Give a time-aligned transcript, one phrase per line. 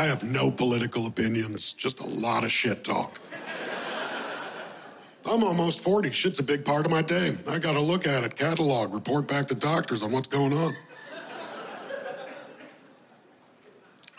[0.00, 3.20] I have no political opinions, just a lot of shit talk.
[5.30, 6.10] I'm almost 40.
[6.10, 7.36] Shit's a big part of my day.
[7.46, 10.74] I gotta look at it, catalog, report back to doctors on what's going on.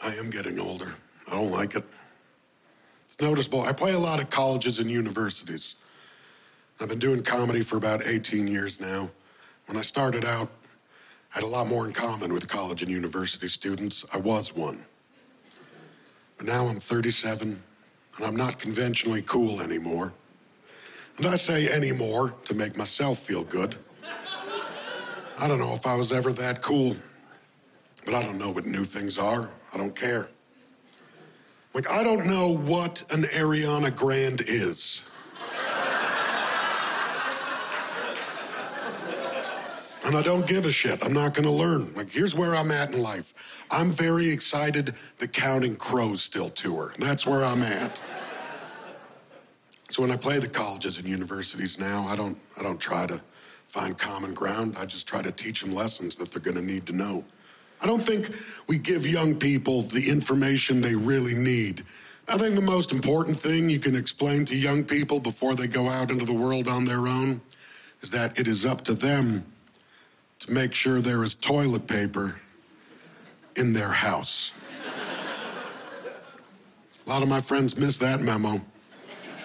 [0.03, 0.93] I am getting older.
[1.27, 1.83] I don't like it.
[3.05, 3.61] It's noticeable.
[3.61, 5.73] I play a lot of colleges and universities.
[6.79, 9.09] I've been doing comedy for about 18 years now.
[9.65, 10.47] When I started out,
[11.33, 14.05] I had a lot more in common with college and university students.
[14.13, 14.85] I was one.
[16.43, 17.61] Now I'm 37,
[18.17, 20.11] and I'm not conventionally cool anymore.
[21.17, 23.75] And I say anymore to make myself feel good.
[25.37, 26.95] I don't know if I was ever that cool,
[28.05, 29.49] but I don't know what new things are.
[29.73, 30.29] I don't care.
[31.73, 35.03] Like, I don't know what an Ariana Grande is.
[40.11, 41.01] And I don't give a shit.
[41.05, 41.93] I'm not going to learn.
[41.93, 43.33] Like, here's where I'm at in life.
[43.71, 46.93] I'm very excited the Counting Crows still tour.
[46.97, 48.01] That's where I'm at.
[49.87, 53.21] So when I play the colleges and universities now, I don't, I don't try to
[53.67, 54.75] find common ground.
[54.77, 57.23] I just try to teach them lessons that they're going to need to know.
[57.81, 58.35] I don't think
[58.67, 61.85] we give young people the information they really need.
[62.27, 65.87] I think the most important thing you can explain to young people before they go
[65.87, 67.39] out into the world on their own
[68.01, 69.45] is that it is up to them
[70.41, 72.35] to make sure there is toilet paper
[73.55, 74.51] in their house.
[77.05, 78.61] A lot of my friends missed that memo.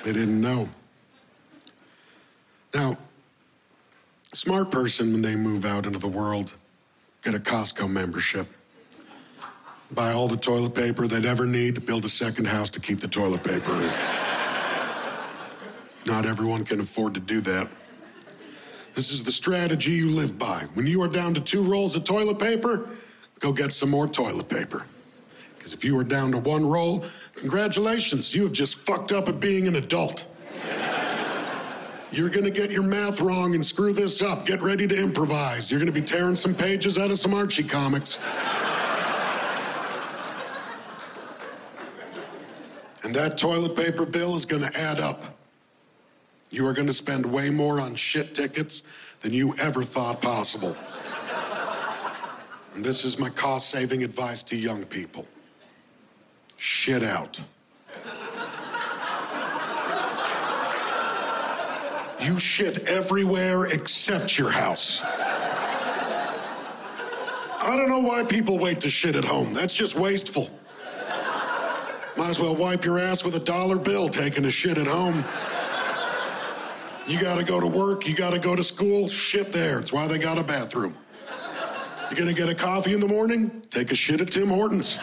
[0.04, 0.68] They didn't know.
[2.74, 2.96] Now,
[4.32, 6.54] smart person, when they move out into the world,
[7.22, 8.48] get a Costco membership,
[9.92, 13.00] buy all the toilet paper they'd ever need, to build a second house to keep
[13.00, 13.92] the toilet paper in.
[16.06, 17.68] Not everyone can afford to do that.
[18.96, 20.64] This is the strategy you live by.
[20.72, 22.88] When you are down to two rolls of toilet paper,
[23.40, 24.86] go get some more toilet paper.
[25.54, 29.38] Because if you are down to one roll, congratulations, you have just fucked up at
[29.38, 30.24] being an adult.
[32.10, 34.46] You're gonna get your math wrong and screw this up.
[34.46, 35.70] Get ready to improvise.
[35.70, 38.16] You're gonna be tearing some pages out of some Archie comics.
[43.04, 45.35] And that toilet paper bill is gonna add up.
[46.50, 48.82] You are gonna spend way more on shit tickets
[49.20, 50.76] than you ever thought possible.
[52.74, 55.26] And this is my cost saving advice to young people
[56.56, 57.40] shit out.
[62.20, 65.00] You shit everywhere except your house.
[67.62, 69.52] I don't know why people wait to shit at home.
[69.54, 70.50] That's just wasteful.
[72.16, 75.24] Might as well wipe your ass with a dollar bill taking a shit at home.
[77.06, 79.78] You gotta go to work, you gotta go to school, shit there.
[79.78, 80.96] It's why they got a bathroom.
[82.10, 83.62] You gonna get a coffee in the morning?
[83.70, 84.98] Take a shit at Tim Hortons.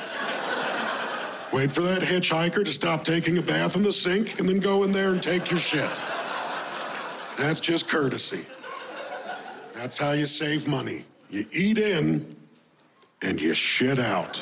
[1.53, 4.83] Wait for that hitchhiker to stop taking a bath in the sink and then go
[4.83, 6.01] in there and take your shit.
[7.37, 8.45] That's just courtesy.
[9.73, 11.05] That's how you save money.
[11.29, 12.35] You eat in
[13.21, 14.41] and you shit out.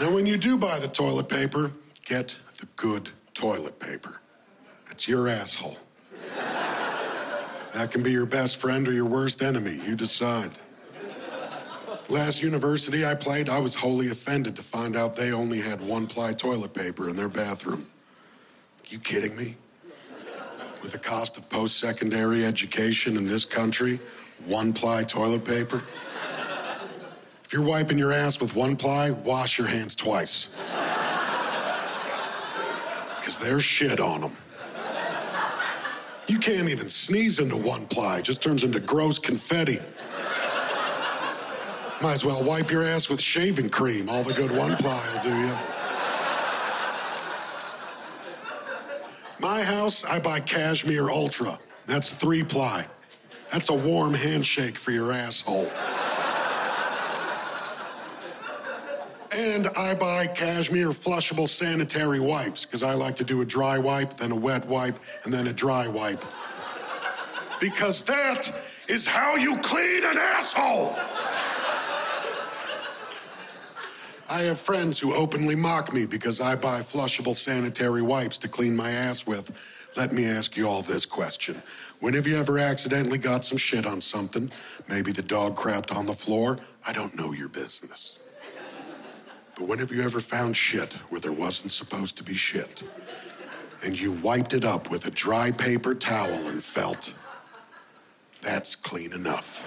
[0.00, 1.72] Now, when you do buy the toilet paper,
[2.04, 4.20] get the good toilet paper.
[4.90, 5.76] It's your asshole.
[7.74, 9.80] That can be your best friend or your worst enemy.
[9.84, 10.52] You decide.
[12.08, 16.06] Last university I played, I was wholly offended to find out they only had one
[16.06, 17.86] ply toilet paper in their bathroom.
[18.86, 19.56] You kidding me?
[20.80, 23.98] With the cost of post secondary education in this country,
[24.46, 25.82] one ply toilet paper?
[27.48, 30.48] If you're wiping your ass with one ply, wash your hands twice.
[33.18, 34.32] Because there's shit on them.
[36.26, 39.78] You can't even sneeze into one ply, it just turns into gross confetti.
[42.02, 44.10] Might as well wipe your ass with shaving cream.
[44.10, 45.56] All the good one ply will do you.
[49.40, 51.58] My house, I buy Cashmere Ultra.
[51.86, 52.84] That's three ply.
[53.50, 55.72] That's a warm handshake for your asshole.
[59.38, 64.16] And I buy Cashmere flushable sanitary wipes because I like to do a dry wipe,
[64.16, 66.24] then a wet wipe, and then a dry wipe.
[67.60, 68.52] Because that
[68.88, 70.92] is how you clean an asshole.
[74.28, 78.76] I have friends who openly mock me because I buy flushable sanitary wipes to clean
[78.76, 79.56] my ass with.
[79.96, 81.62] Let me ask you all this question.
[82.00, 84.50] When have you ever accidentally got some shit on something?
[84.88, 86.58] Maybe the dog crapped on the floor?
[86.84, 88.18] I don't know your business.
[89.58, 92.84] But when have you ever found shit where there wasn't supposed to be shit?
[93.84, 97.12] And you wiped it up with a dry paper towel and felt,
[98.40, 99.66] That's clean enough.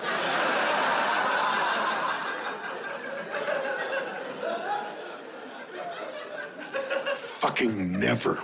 [7.18, 8.42] Fucking never.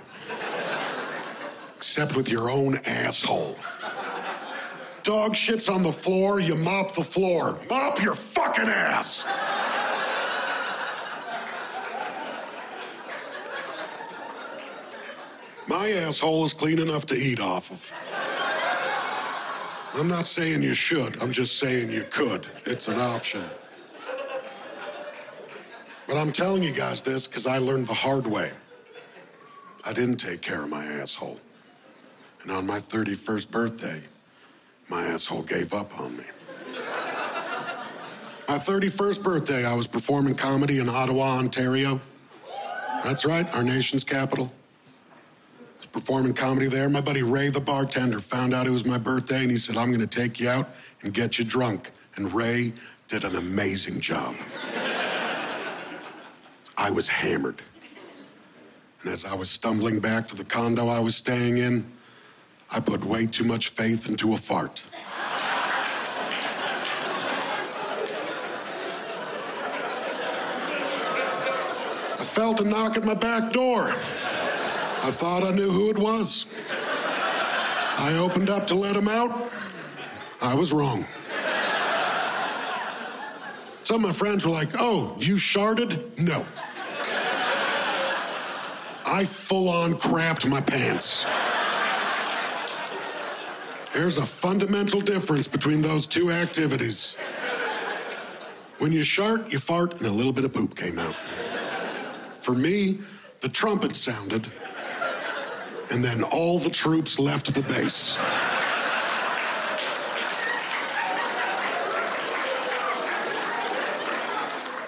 [1.77, 3.57] Except with your own asshole.
[5.03, 7.57] Dog shits on the floor, you mop the floor.
[7.69, 9.25] Mop your fucking ass.
[15.67, 17.91] My asshole is clean enough to eat off of.
[19.99, 22.45] I'm not saying you should, I'm just saying you could.
[22.65, 23.43] It's an option.
[26.07, 28.51] But I'm telling you guys this because I learned the hard way.
[29.85, 31.39] I didn't take care of my asshole.
[32.43, 34.01] And on my 31st birthday,
[34.89, 36.23] my asshole gave up on me.
[38.47, 41.99] My 31st birthday, I was performing comedy in Ottawa, Ontario.
[43.03, 44.51] That's right, our nation's capital.
[45.91, 46.89] Performing comedy there.
[46.89, 49.87] My buddy Ray, the bartender, found out it was my birthday and he said, I'm
[49.87, 50.69] going to take you out
[51.01, 51.91] and get you drunk.
[52.15, 52.73] And Ray
[53.07, 54.35] did an amazing job.
[56.77, 57.61] I was hammered.
[59.01, 61.89] And as I was stumbling back to the condo I was staying in,
[62.73, 64.83] I put way too much faith into a fart.
[72.13, 73.95] I felt a knock at my back door.
[75.03, 76.45] I thought I knew who it was.
[77.99, 79.51] I opened up to let him out.
[80.41, 81.05] I was wrong.
[83.83, 86.21] Some of my friends were like, oh, you sharded?
[86.21, 86.45] No.
[89.05, 91.25] I full on crapped my pants.
[93.93, 97.15] There's a fundamental difference between those two activities.
[98.79, 101.15] When you shart, you fart, and a little bit of poop came out.
[102.39, 102.99] For me,
[103.39, 104.45] the trumpet sounded,
[105.91, 108.17] and then all the troops left the base.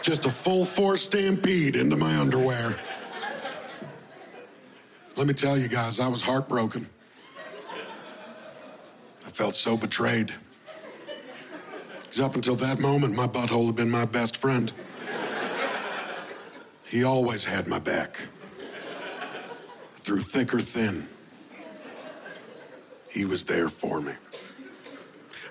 [0.02, 2.76] Just a full force stampede into my underwear.
[5.16, 6.88] Let me tell you guys, I was heartbroken.
[9.26, 10.34] I felt so betrayed.
[12.02, 14.72] Because up until that moment, my butthole had been my best friend.
[16.86, 18.18] He always had my back.
[20.10, 21.08] Through thick or thin,
[23.12, 24.14] he was there for me.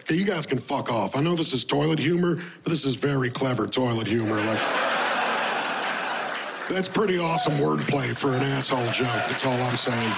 [0.01, 1.17] Okay, you guys can fuck off.
[1.17, 4.35] I know this is toilet humor, but this is very clever toilet humor.
[4.35, 4.59] Like,
[6.69, 9.07] that's pretty awesome wordplay for an asshole joke.
[9.29, 10.13] That's all I'm saying.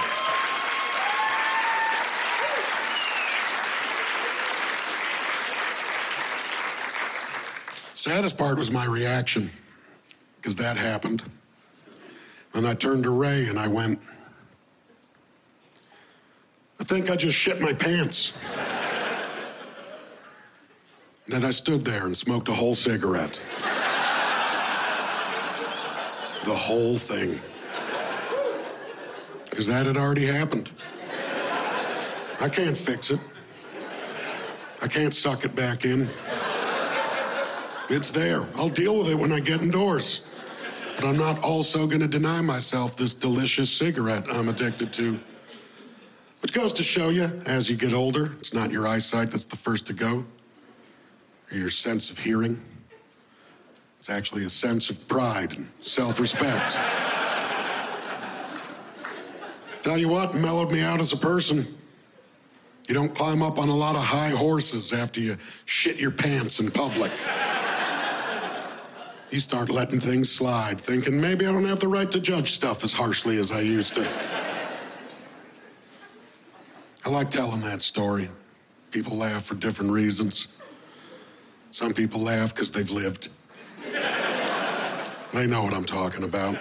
[7.93, 9.51] Saddest part was my reaction,
[10.37, 11.21] because that happened.
[12.53, 14.01] Then I turned to Ray and I went,
[16.91, 18.33] think I just shit my pants.
[21.25, 23.39] then I stood there and smoked a whole cigarette.
[26.43, 27.39] the whole thing.
[29.49, 30.69] Because that had already happened.
[32.41, 33.21] I can't fix it.
[34.81, 36.09] I can't suck it back in.
[37.89, 38.41] It's there.
[38.57, 40.23] I'll deal with it when I get indoors.
[40.97, 45.17] But I'm not also going to deny myself this delicious cigarette I'm addicted to.
[46.41, 49.57] Which goes to show you, as you get older, it's not your eyesight that's the
[49.57, 50.25] first to go,
[51.51, 52.59] or your sense of hearing.
[53.99, 56.79] It's actually a sense of pride and self respect.
[59.83, 61.77] Tell you what, mellowed me out as a person.
[62.87, 66.59] You don't climb up on a lot of high horses after you shit your pants
[66.59, 67.11] in public.
[69.29, 72.83] You start letting things slide, thinking maybe I don't have the right to judge stuff
[72.83, 74.40] as harshly as I used to.
[77.11, 78.29] I like telling that story.
[78.91, 80.47] People laugh for different reasons.
[81.71, 83.27] Some people laugh because they've lived.
[85.33, 86.57] They know what I'm talking about.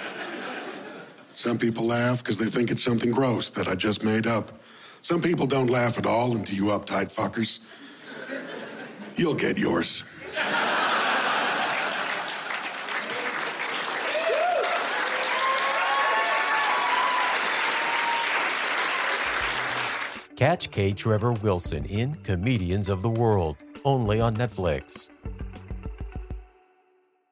[1.34, 4.50] Some people laugh because they think it's something gross that I just made up.
[5.02, 7.60] Some people don't laugh at all until you uptight fuckers.
[9.14, 10.02] You'll get yours.
[20.40, 20.94] Catch K.
[20.94, 25.10] Trevor Wilson in Comedians of the World, only on Netflix.